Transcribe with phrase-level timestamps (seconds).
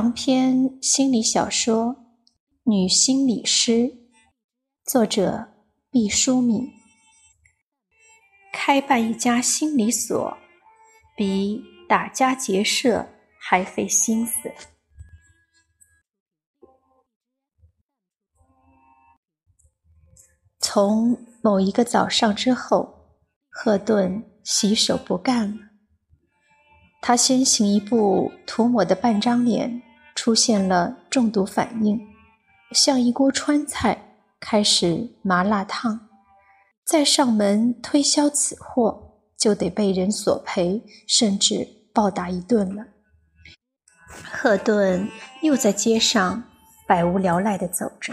[0.00, 1.94] 长篇心理小说
[2.62, 3.72] 《女心理师》，
[4.82, 5.52] 作者
[5.90, 6.72] 毕淑敏。
[8.50, 10.38] 开办一家心理所，
[11.18, 14.50] 比打家劫舍还费心思。
[20.58, 23.18] 从某一个早上之后，
[23.50, 25.66] 赫顿洗手不干了。
[27.02, 29.82] 他先行一步涂抹的半张脸
[30.20, 31.98] 出现了中毒反应，
[32.72, 36.08] 像一锅川菜开始麻辣烫。
[36.84, 42.84] 再上门推销此货，就得被人索赔，甚至暴打一顿了。
[44.30, 45.08] 赫顿
[45.40, 46.44] 又在街上
[46.86, 48.12] 百无聊赖地走着。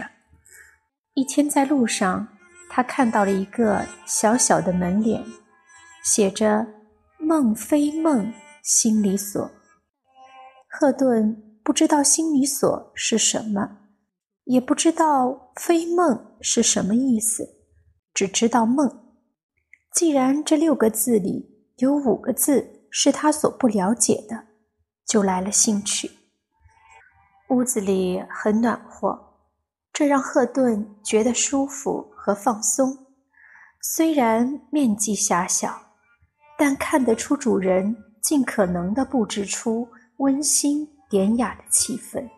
[1.12, 2.28] 一天在路上，
[2.70, 5.22] 他看到了一个小小的门脸，
[6.02, 6.66] 写着
[7.20, 8.32] “梦非梦”。
[8.64, 9.50] 心理所，
[10.70, 13.80] 赫顿不知道心理所是什么，
[14.44, 17.46] 也不知道非梦是什么意思，
[18.14, 19.12] 只知道梦。
[19.92, 24.46] 既然这六个字里有五个字是他所不了解的，
[25.04, 26.10] 就来了兴趣。
[27.50, 29.34] 屋子里很暖和，
[29.92, 33.08] 这让赫顿觉得舒服和放松。
[33.82, 35.78] 虽然面积狭小，
[36.56, 37.94] 但看得出主人。
[38.20, 42.28] 尽可能的布置出温馨典雅的气氛，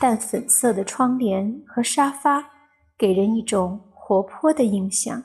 [0.00, 2.50] 淡粉色的窗帘和沙发
[2.98, 5.22] 给人一种活泼的印象。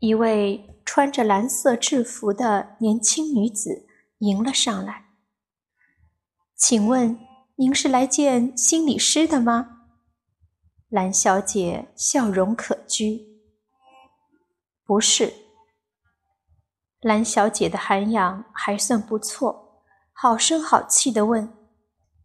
[0.00, 3.86] 一位穿着蓝色制服的年轻女子
[4.18, 5.06] 迎了上来
[6.56, 7.18] ：“请问
[7.56, 9.78] 您是来见心理师的吗？”
[10.90, 13.22] 蓝小姐笑容可掬
[14.84, 15.32] ：“不是。”
[17.00, 21.48] 蓝小姐的涵养还算不错，好声好气地问：“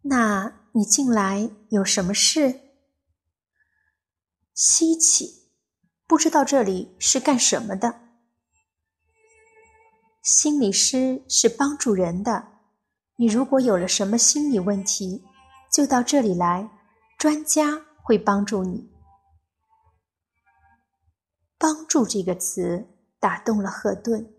[0.08, 2.60] 那你进来有什么事？”
[4.54, 5.50] 稀奇，
[6.06, 8.00] 不知道这里是干什么的。
[10.22, 12.48] 心理师是帮助人的，
[13.16, 15.24] 你如果有了什么心理问题，
[15.72, 16.68] 就到这里来，
[17.18, 18.90] 专家会帮助你。
[21.56, 24.34] 帮助这个词打动了赫顿。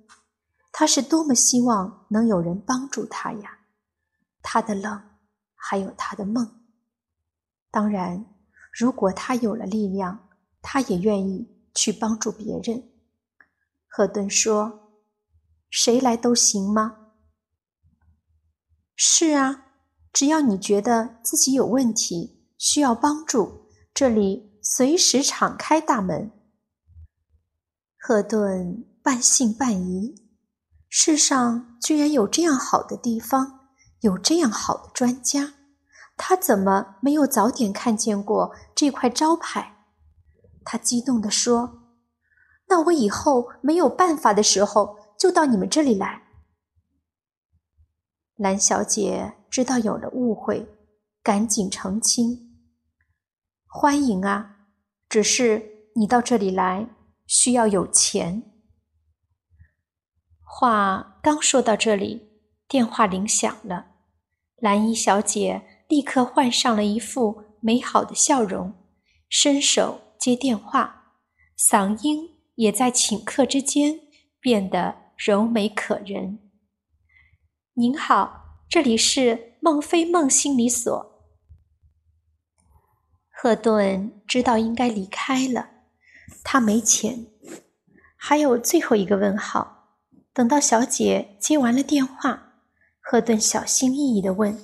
[0.71, 3.59] 他是多么希望能有人帮助他呀！
[4.41, 5.08] 他的冷，
[5.61, 6.61] 还有他的梦。
[7.69, 8.25] 当然，
[8.71, 10.29] 如果他有了力量，
[10.61, 12.89] 他也愿意去帮助别人。
[13.87, 14.93] 赫顿说
[15.69, 17.11] ：“谁来都行吗
[18.95, 19.65] ？”“是啊，
[20.13, 26.31] 只要你觉得自己有问题，需要帮助，这里随时敞开大门。”
[27.99, 30.29] 赫顿半信半疑。
[30.91, 33.58] 世上居然有这样好的地方，
[34.01, 35.53] 有这样好的专家，
[36.15, 39.75] 他怎么没有早点看见过这块招牌？
[40.63, 41.81] 他激动地说
[42.69, 46.23] ：“那我以后没有办法的时候，就到你们这里来。”
[48.37, 50.77] 蓝小姐知道有了误会，
[51.21, 52.55] 赶紧澄清
[53.67, 54.67] ：“欢迎啊，
[55.09, 56.87] 只是你到这里来
[57.25, 58.43] 需要有钱。”
[60.43, 63.88] 话刚说到这里，电话铃响了。
[64.61, 68.73] 蓝衣小姐立刻换上了一副美好的笑容，
[69.29, 71.15] 伸手接电话，
[71.57, 74.01] 嗓音也在顷刻之间
[74.39, 76.39] 变得柔美可人。
[77.75, 81.09] “您好，这里是梦非梦心理所。”
[83.31, 85.69] 赫顿知道应该离开了，
[86.43, 87.27] 他没钱，
[88.17, 89.77] 还有最后一个问号。
[90.33, 92.48] 等到小姐接完了电话，
[93.11, 94.55] 赫顿小心翼翼地问：“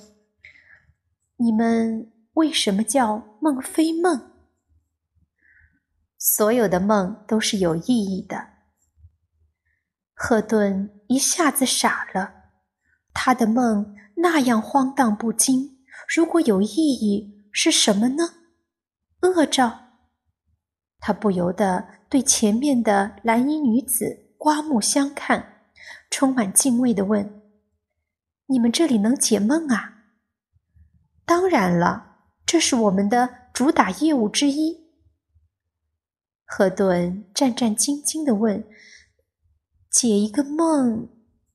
[1.34, 4.30] 你们为什么叫梦非梦？
[6.16, 8.50] 所有的梦都是有意义的。”
[10.14, 12.52] 赫顿一下子傻了，
[13.12, 15.78] 他的梦那样荒诞不经，
[16.14, 18.34] 如果有意义，是什么呢？
[19.22, 19.76] 恶兆？
[21.00, 25.64] 他不由得对前面的蓝衣女子刮目相看。
[26.08, 27.42] 充满敬畏地问
[28.46, 30.04] ：“你们这里能解梦啊
[31.26, 34.86] ？”“当然了，这是我们的主打业务之一。”
[36.46, 38.68] 赫顿战战兢兢地问
[39.90, 41.08] ：“解一个梦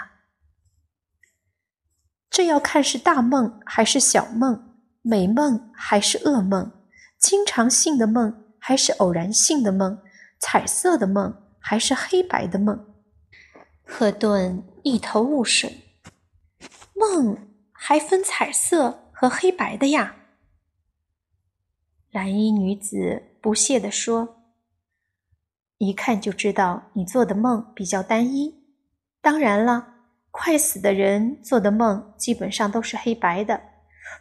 [2.31, 6.73] 这要看是大梦还是小梦，美梦还是噩梦，
[7.19, 10.01] 经常性的梦还是偶然性的梦，
[10.39, 12.95] 彩色的梦还是黑白的梦？
[13.85, 15.90] 赫顿一头雾水。
[17.01, 20.17] 梦还分彩色和黑白的呀？
[22.11, 24.43] 蓝衣女子不屑地说
[25.79, 28.55] ：“一看就知道你做的梦比较单一。
[29.23, 29.95] 当然了，
[30.31, 33.59] 快死的人做的梦基本上都是黑白的。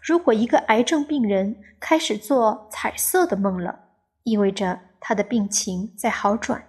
[0.02, 3.78] 如果一个癌症病人开始做彩色的梦了，
[4.24, 6.64] 意味着他的病情在好转。”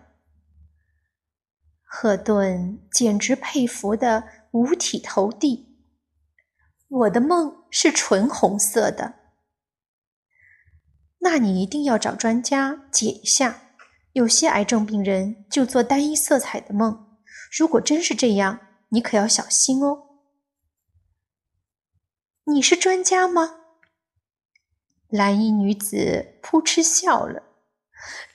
[1.86, 5.69] 赫顿简直佩服的五体投地。
[6.90, 9.14] 我的梦是纯红色的，
[11.20, 13.62] 那你一定要找专家解一下。
[14.12, 17.16] 有些癌症病人就做单一色彩的梦，
[17.56, 18.58] 如果真是这样，
[18.88, 20.08] 你可要小心哦。
[22.46, 23.60] 你是专家吗？
[25.08, 27.44] 蓝衣女子扑哧笑了。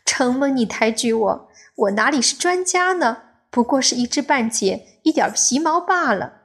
[0.05, 3.23] 承蒙你抬举我，我哪里是专家呢？
[3.49, 6.44] 不过是一知半解，一点皮毛罢了。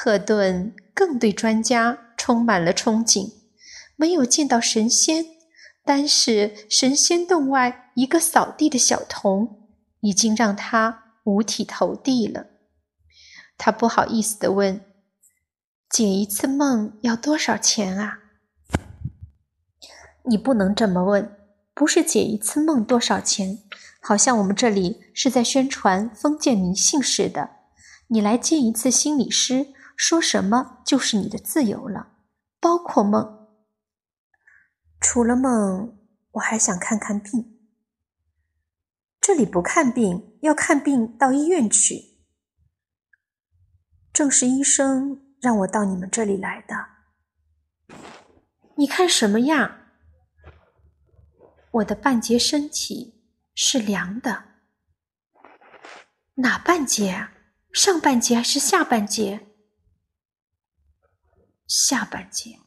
[0.00, 3.32] 赫顿更对专家充满了憧憬，
[3.96, 5.26] 没有见到神仙，
[5.84, 9.68] 单是神仙洞外一个扫地的小童，
[9.98, 12.46] 已经让他五体投地了。
[13.56, 14.80] 他不好意思地问
[15.90, 18.20] ：“解一次梦要多少钱啊？”
[20.30, 21.36] 你不能这么问，
[21.74, 23.58] 不是解一次梦多少钱，
[24.00, 27.50] 好像我们这里是在宣传封建迷信似的。
[28.06, 29.74] 你来见一次心理师。
[29.98, 32.12] 说什么就是你的自由了，
[32.60, 33.48] 包括梦。
[35.00, 35.98] 除了梦，
[36.30, 37.58] 我还想看看病。
[39.20, 42.20] 这里不看病，要看病到医院去。
[44.12, 47.96] 正是医生让我到你们这里来的。
[48.76, 49.90] 你看什么呀？
[51.72, 53.20] 我的半截身体
[53.52, 54.44] 是凉的。
[56.36, 57.30] 哪半截？
[57.72, 59.47] 上半截还是下半截？
[61.68, 62.58] 下半截，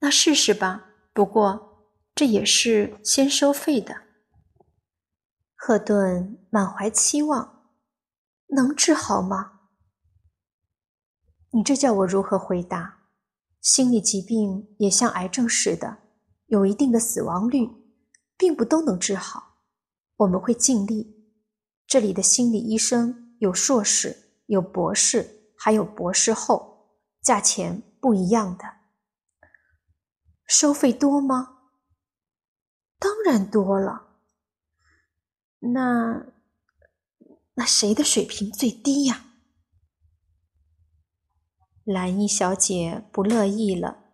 [0.00, 0.88] 那试试吧。
[1.12, 4.02] 不过这也是先收费的。
[5.54, 7.70] 赫顿满怀期望，
[8.48, 9.60] 能治好吗？
[11.50, 13.04] 你这叫我如何回答？
[13.60, 15.98] 心理疾病也像癌症似的，
[16.46, 17.70] 有一定的死亡率，
[18.36, 19.58] 并不都能治好。
[20.16, 21.30] 我们会尽力。
[21.86, 26.71] 这里的心理医生有硕士，有博士，还有博士后。
[27.22, 28.64] 价钱不一样的，
[30.44, 31.58] 收费多吗？
[32.98, 34.18] 当然多了。
[35.60, 36.26] 那
[37.54, 39.26] 那谁的水平最低呀？
[41.84, 44.04] 蓝衣小姐不乐意了，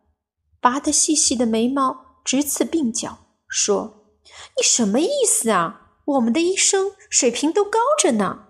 [0.60, 3.19] 拔得细细的眉毛直刺鬓角，
[3.49, 4.20] 说
[4.56, 6.00] ：“你什么意思啊？
[6.05, 8.47] 我们的医生水平都高着呢。”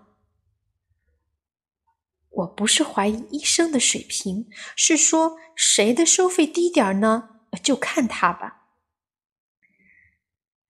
[2.38, 7.30] 我不是怀疑医生的水平，是说谁的收费低点儿呢？
[7.64, 8.66] 就看他吧。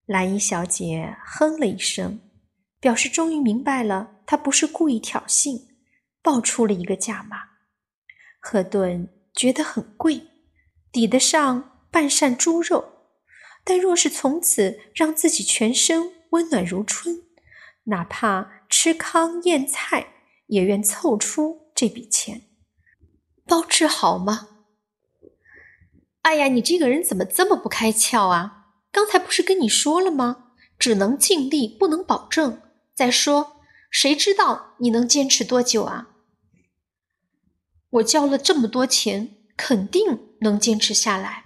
[0.07, 2.21] 蓝衣小姐哼了一声，
[2.81, 5.67] 表示终于明白了，她不是故意挑衅，
[6.23, 7.37] 报出了一个价码。
[8.41, 10.23] 赫顿觉得很贵，
[10.91, 12.93] 抵得上半扇猪肉，
[13.63, 17.25] 但若是从此让自己全身温暖如春，
[17.85, 20.15] 哪怕吃糠咽菜。
[20.49, 22.43] 也愿凑出这笔钱，
[23.47, 24.49] 包治好吗？
[26.23, 28.73] 哎呀，你这个人怎么这么不开窍啊？
[28.91, 30.55] 刚才不是跟你说了吗？
[30.77, 32.61] 只能尽力，不能保证。
[32.97, 33.61] 再说，
[33.93, 36.17] 谁知道你能坚持多久啊？
[37.91, 41.45] 我交了这么多钱，肯定能坚持下来。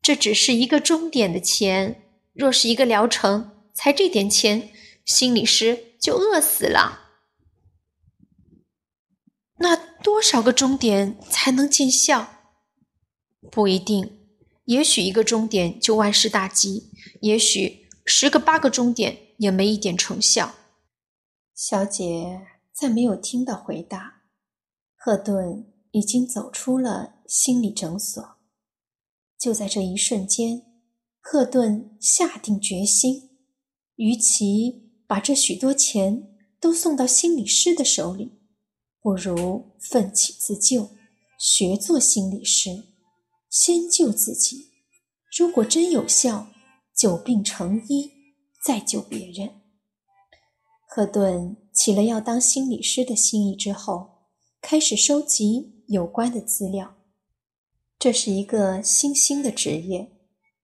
[0.00, 2.02] 这只是一个终点的钱，
[2.32, 4.72] 若是一个疗程才这点钱，
[5.04, 7.07] 心理师就饿死了。
[9.58, 12.28] 那多少个终点才能见效？
[13.50, 14.18] 不一定，
[14.64, 16.90] 也许一个终点就万事大吉，
[17.22, 20.54] 也许十个八个终点也没一点成效。
[21.54, 24.22] 小姐再没有听到回答，
[24.96, 28.22] 赫顿已经走出了心理诊所。
[29.36, 30.62] 就在这一瞬间，
[31.20, 33.30] 赫顿下定决心，
[33.96, 36.28] 与其把这许多钱
[36.60, 38.37] 都送到心理师的手里。
[39.00, 40.90] 不如奋起自救，
[41.38, 42.84] 学做心理师，
[43.48, 44.70] 先救自己。
[45.36, 46.48] 如果真有效，
[46.96, 48.10] 久病成医，
[48.64, 49.60] 再救别人。
[50.88, 54.24] 赫顿起了要当心理师的心意之后，
[54.60, 56.96] 开始收集有关的资料。
[57.98, 60.10] 这是一个新兴的职业，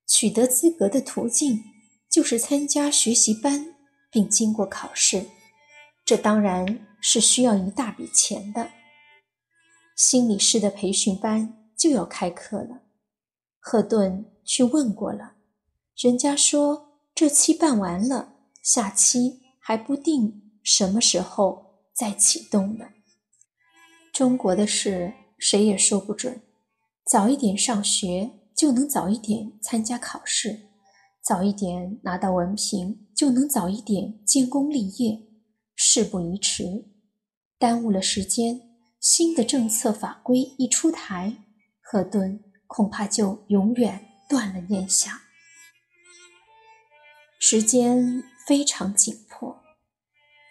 [0.09, 1.63] 取得资格的途径
[2.11, 3.77] 就是参加学习班
[4.11, 5.27] 并经过考试，
[6.05, 8.71] 这当然是需要一大笔钱的。
[9.95, 12.81] 心理师的培训班就要开课了，
[13.61, 15.35] 赫顿去问过了，
[15.95, 22.87] 人家说这期办完了，下期还不定什么时候再启动呢。
[24.11, 26.41] 中国的事谁也说不准，
[27.07, 30.71] 早一点上学就能早一点参加考试，
[31.23, 35.21] 早一点拿到文凭就能早一点建功立业。
[35.77, 36.87] 事不宜迟，
[37.59, 38.61] 耽误了时间。
[39.01, 41.37] 新的政策法规一出台，
[41.83, 45.13] 赫顿恐怕就永远断了念想。
[47.39, 49.61] 时间非常紧迫，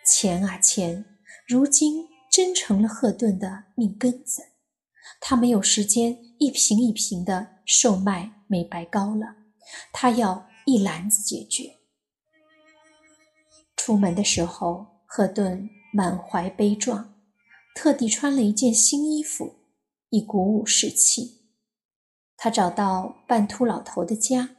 [0.06, 1.04] 钱啊钱，
[1.48, 4.44] 如今真成了赫顿的命根子。
[5.20, 9.38] 他没有时间一瓶一瓶的售卖美白膏了，
[9.92, 11.80] 他要一篮子解决。
[13.76, 17.14] 出门的时候，赫顿满怀悲壮。
[17.76, 19.56] 特地穿了一件新衣服，
[20.10, 21.42] 以鼓舞士气。
[22.38, 24.58] 他找到半秃老头的家，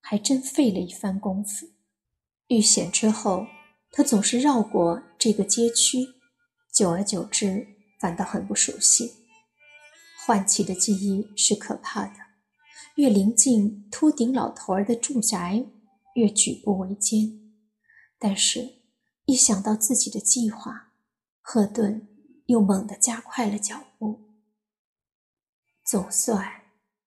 [0.00, 1.66] 还真费了一番功夫。
[2.48, 3.46] 遇险之后，
[3.92, 6.06] 他总是绕过这个街区，
[6.72, 7.66] 久而久之，
[8.00, 9.12] 反倒很不熟悉。
[10.26, 12.14] 唤起的记忆是可怕的，
[12.96, 15.66] 越临近秃顶老头儿的住宅，
[16.14, 17.52] 越举步维艰。
[18.18, 18.75] 但是，
[19.26, 20.92] 一想到自己的计划，
[21.40, 22.08] 赫顿。
[22.46, 24.36] 又猛地加快了脚步。
[25.84, 26.62] 总算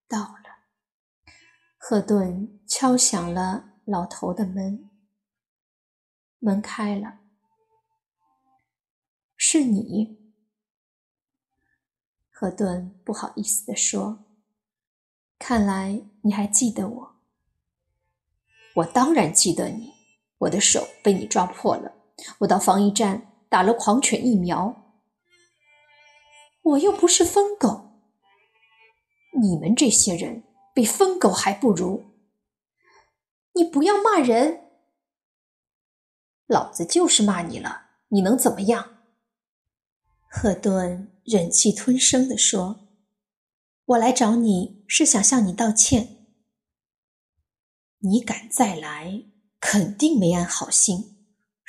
[0.06, 0.66] 到了。
[1.78, 4.90] 赫顿敲响了老头的门，
[6.40, 7.20] 门开了。
[9.38, 10.34] 是你？
[12.30, 14.26] 赫顿不好意思地说
[15.40, 17.22] ：“看来你还记得我。
[18.76, 19.94] ”“我当然记得你。
[20.40, 21.99] 我的手被你抓破了，
[22.40, 24.76] 我到防疫站打了狂犬疫苗。”
[26.62, 28.02] 我又不是疯狗，
[29.42, 30.44] 你们这些人
[30.76, 32.06] 比疯狗还不如。
[33.54, 34.70] 你不要骂人，
[36.46, 38.98] 老子就是骂你了，你能怎么样？
[40.28, 42.90] 赫顿忍气吞声地说
[43.86, 46.28] ：“我来找你是想向你道歉。
[48.00, 49.24] 你敢再来，
[49.60, 51.19] 肯定没安好心。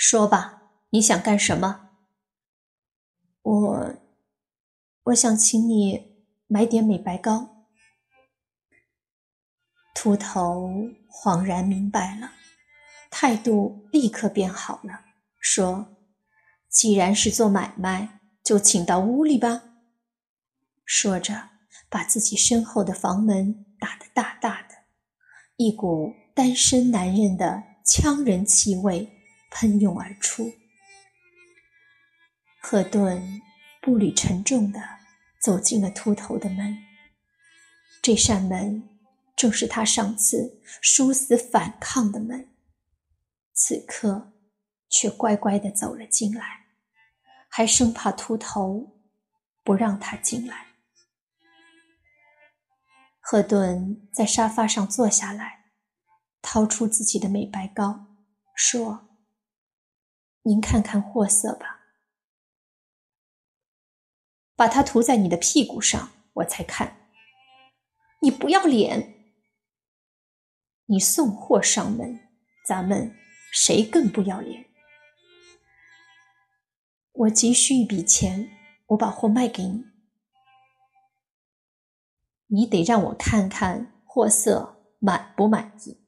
[0.02, 1.90] 说吧，你想干什么？
[3.42, 3.94] 我。”
[5.04, 7.66] 我想请你买点美白膏。
[9.94, 10.70] 秃头
[11.10, 12.32] 恍然明白了，
[13.10, 15.04] 态度立刻变好了，
[15.38, 15.96] 说
[16.70, 19.62] ：“既然是做买卖，就请到屋里吧。”
[20.86, 21.50] 说着，
[21.90, 24.74] 把自己身后的房门打得大大的，
[25.56, 29.19] 一股单身男人的呛人气味
[29.50, 30.52] 喷涌而出。
[32.60, 33.42] 赫顿。
[33.82, 34.78] 步履沉重地
[35.40, 36.76] 走进了秃头的门。
[38.02, 38.90] 这扇门
[39.34, 42.50] 正是他上次殊死反抗的门，
[43.54, 44.34] 此刻
[44.90, 46.66] 却乖乖地走了进来，
[47.48, 49.00] 还生怕秃头
[49.64, 50.66] 不让他进来。
[53.18, 55.70] 赫顿在沙发上坐下来，
[56.42, 58.08] 掏出自己的美白膏，
[58.54, 59.08] 说
[60.42, 61.78] ：“您看看货色吧。”
[64.56, 67.08] 把它涂在你的屁股上，我才看。
[68.20, 69.14] 你不要脸！
[70.84, 72.28] 你送货上门，
[72.66, 73.16] 咱们
[73.50, 74.66] 谁更不要脸？
[77.12, 78.50] 我急需一笔钱，
[78.88, 79.86] 我把货卖给你。
[82.48, 85.99] 你得让我看看货色满不满意。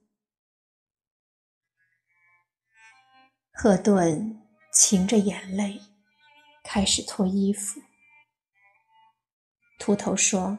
[3.54, 4.40] 赫顿
[4.74, 5.82] 噙着眼泪，
[6.64, 7.82] 开始脱衣服。
[9.78, 10.58] 秃头说：“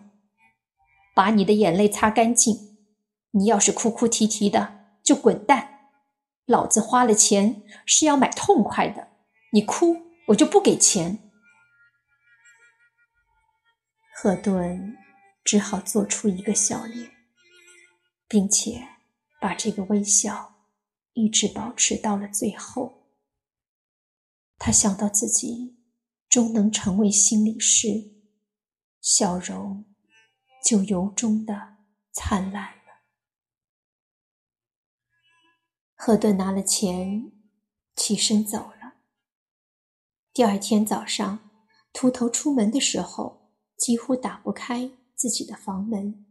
[1.16, 2.78] 把你的眼泪擦干净。
[3.32, 5.90] 你要是哭哭啼啼的，就滚蛋。
[6.46, 9.08] 老子花了钱是要买痛快的，
[9.54, 11.18] 你哭我就不给钱。”
[14.16, 14.98] 赫顿
[15.44, 17.12] 只好做出一个笑脸，
[18.28, 18.88] 并且
[19.42, 20.53] 把这个微笑
[21.14, 23.08] 一直保持到了最后。
[24.58, 25.78] 他想到自己
[26.30, 28.14] 终能成为心理师。
[29.02, 29.84] 笑容
[30.64, 31.76] 就由衷的
[32.14, 33.04] 灿烂了。
[35.94, 37.34] 赫顿拿了钱，
[37.98, 38.94] 起身走了。
[40.32, 41.50] 第二天早上，
[41.92, 46.26] 秃头出门的时候，几乎打不开自己的房门，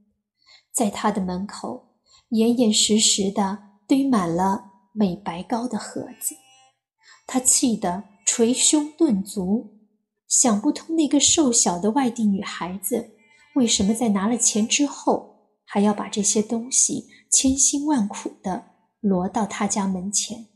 [0.73, 1.99] 在他的门口，
[2.31, 6.35] 严严实实的堆满了美白膏的盒子，
[7.27, 9.79] 他气得捶胸顿足，
[10.29, 13.11] 想不通那个瘦小的外地女孩子
[13.55, 18.71] 为什么在拿了钱之后，还要把这些东西千辛万苦的
[19.01, 20.49] 摞到他家门前。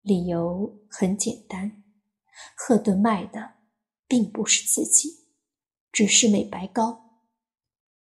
[0.00, 1.84] 理由很简单，
[2.56, 3.54] 赫顿卖的
[4.08, 5.26] 并不是自己，
[5.92, 7.20] 只是美白膏。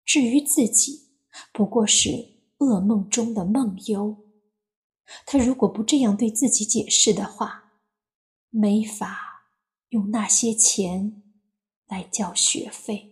[0.04, 1.12] 至于自己，
[1.54, 2.10] 不过是
[2.58, 4.31] 噩梦中的梦游。
[5.26, 7.72] 他如果不这样对自己解释的话，
[8.50, 9.48] 没法
[9.90, 11.24] 用那些钱
[11.88, 13.11] 来交学费。